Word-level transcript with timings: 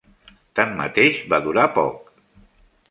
Tanmateix 0.59 1.21
va 1.35 1.41
durar 1.47 1.69
poc. 1.79 2.13